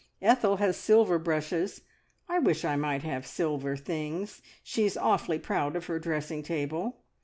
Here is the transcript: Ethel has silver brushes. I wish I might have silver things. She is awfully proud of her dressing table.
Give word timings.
Ethel 0.19 0.55
has 0.57 0.77
silver 0.77 1.19
brushes. 1.19 1.81
I 2.27 2.39
wish 2.39 2.65
I 2.65 2.75
might 2.75 3.03
have 3.03 3.23
silver 3.27 3.77
things. 3.77 4.41
She 4.63 4.83
is 4.85 4.97
awfully 4.97 5.37
proud 5.37 5.75
of 5.75 5.85
her 5.85 5.99
dressing 5.99 6.41
table. 6.41 7.03